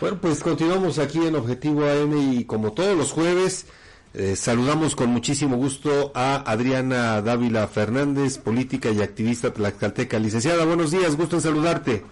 [0.00, 3.66] Bueno, pues continuamos aquí en Objetivo AM y como todos los jueves,
[4.14, 10.18] eh, saludamos con muchísimo gusto a Adriana Dávila Fernández, política y activista tlaxcalteca.
[10.18, 12.02] Licenciada, buenos días, gusto en saludarte.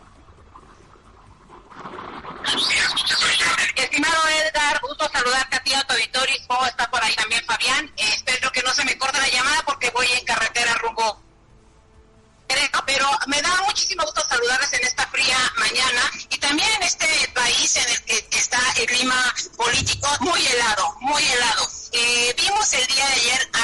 [3.74, 6.36] Estimado Edgar, gusto saludarte a ti, a tu auditorio,
[6.66, 7.90] está por ahí también Fabián.
[7.96, 11.22] Espero que no se me corte la llamada porque voy en carretera rumbo
[12.88, 16.10] pero me da muchísimo gusto saludarles en esta fría mañana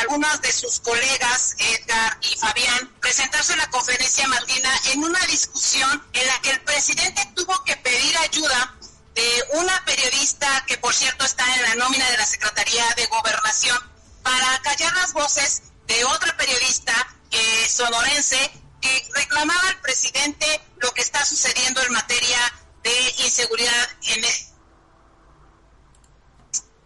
[0.00, 6.06] algunos de sus colegas, Edgar y Fabián, presentarse en la conferencia Martina en una discusión
[6.12, 8.74] en la que el presidente tuvo que pedir ayuda
[9.14, 13.78] de una periodista que por cierto está en la nómina de la Secretaría de Gobernación
[14.22, 16.94] para callar las voces de otra periodista
[17.68, 18.38] sonorense
[18.80, 22.38] que reclamaba al presidente lo que está sucediendo en materia
[22.82, 24.34] de inseguridad en el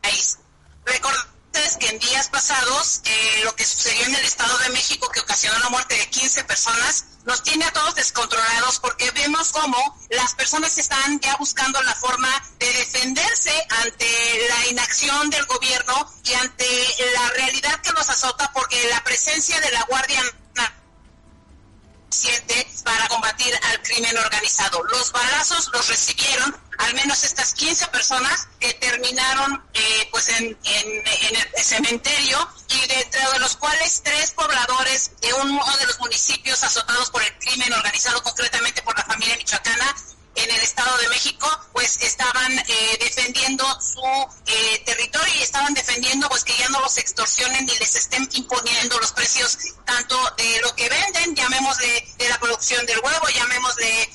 [0.03, 0.39] país.
[0.85, 5.21] Recordarles que en días pasados eh, lo que sucedió en el Estado de México que
[5.21, 9.77] ocasionó la muerte de 15 personas nos tiene a todos descontrolados porque vemos cómo
[10.11, 14.07] las personas están ya buscando la forma de defenderse ante
[14.49, 16.67] la inacción del gobierno y ante
[17.15, 20.23] la realidad que nos azota porque la presencia de la Guardia
[22.85, 24.83] para combatir al crimen organizado.
[24.85, 31.65] Los balazos los recibieron al menos estas 15 personas que terminaron eh, pues en, el
[31.65, 37.23] cementerio y dentro de los cuales tres pobladores de uno de los municipios azotados por
[37.23, 39.95] el crimen organizado, concretamente por la familia michoacana,
[40.35, 44.01] en el Estado de México, pues estaban eh, defendiendo su
[44.47, 48.99] eh, territorio y estaban defendiendo pues que ya no los extorsionen ni les estén imponiendo
[49.01, 54.11] los precios tanto de lo que venden, llamémosle de la producción del huevo, llamémosle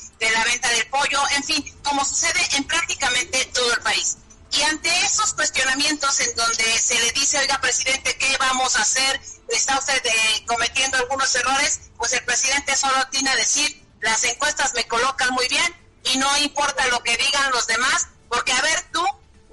[0.61, 4.17] del pollo, en fin, como sucede en prácticamente todo el país.
[4.51, 9.19] Y ante esos cuestionamientos en donde se le dice, oiga, presidente, ¿qué vamos a hacer?
[9.49, 11.81] ¿Está usted eh, cometiendo algunos errores?
[11.97, 16.37] Pues el presidente solo tiene a decir, las encuestas me colocan muy bien, y no
[16.37, 19.03] importa lo que digan los demás, porque a ver tú,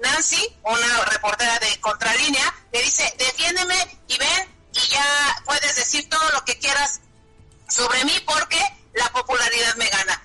[0.01, 6.29] Nancy, una reportera de Contralínea, le dice, defiéndeme y ven y ya puedes decir todo
[6.31, 7.01] lo que quieras
[7.67, 8.59] sobre mí porque
[8.93, 10.20] la popularidad me gana.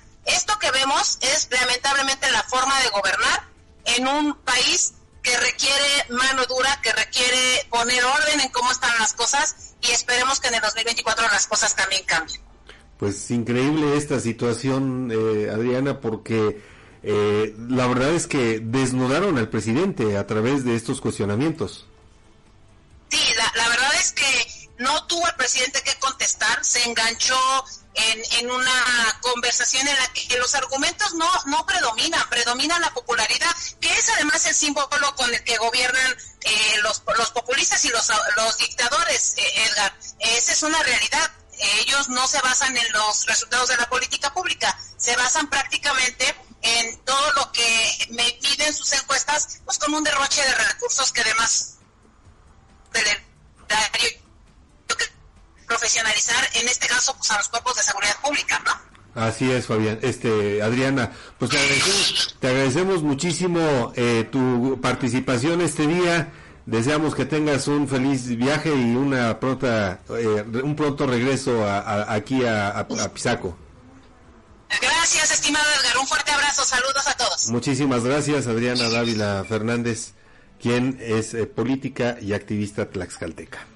[1.21, 3.49] Es lamentablemente la forma de gobernar
[3.85, 9.13] en un país que requiere mano dura, que requiere poner orden en cómo están las
[9.13, 12.41] cosas y esperemos que en el 2024 las cosas también cambien.
[12.99, 16.63] Pues increíble esta situación, eh, Adriana, porque
[17.03, 21.87] eh, la verdad es que desnudaron al presidente a través de estos cuestionamientos.
[23.09, 27.39] Sí, la, verdad es que no tuvo el presidente que contestar, se enganchó
[27.97, 33.55] en, en, una conversación en la que los argumentos no, no predominan, predomina la popularidad,
[33.81, 38.11] que es además el símbolo con el que gobiernan eh, los, los populistas y los,
[38.37, 39.97] los dictadores, Edgar.
[40.21, 44.79] Esa es una realidad ellos no se basan en los resultados de la política pública,
[44.99, 50.43] se basan prácticamente en todo lo que me piden sus encuestas, pues como un derroche
[50.43, 51.77] de recursos que además
[55.87, 59.23] profesionalizar, en este caso, pues a los cuerpos de seguridad pública, ¿no?
[59.23, 59.99] Así es, Fabián.
[60.03, 66.33] Este, Adriana, pues te agradecemos, te agradecemos muchísimo eh, tu participación este día.
[66.67, 72.45] Deseamos que tengas un feliz viaje y una pronta, eh, un pronto regreso a, aquí
[72.45, 73.57] a, Pisaco.
[74.83, 75.99] Gracias, estimado Edgar.
[75.99, 76.65] Un fuerte abrazo.
[76.65, 77.49] Saludos a todos.
[77.51, 80.15] Muchísimas gracias, Adriana Dávila Fernández,
[80.61, 83.67] quien es eh, política y activista tlaxcalteca.